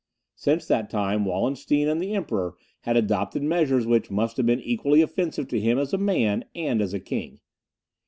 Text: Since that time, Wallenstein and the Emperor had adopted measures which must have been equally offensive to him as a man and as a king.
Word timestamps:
Since 0.33 0.65
that 0.65 0.89
time, 0.89 1.25
Wallenstein 1.25 1.87
and 1.87 2.01
the 2.01 2.15
Emperor 2.15 2.55
had 2.85 2.97
adopted 2.97 3.43
measures 3.43 3.85
which 3.85 4.09
must 4.09 4.37
have 4.37 4.47
been 4.47 4.59
equally 4.59 5.03
offensive 5.03 5.47
to 5.49 5.59
him 5.61 5.77
as 5.77 5.93
a 5.93 5.99
man 5.99 6.43
and 6.55 6.81
as 6.81 6.95
a 6.95 6.99
king. 6.99 7.39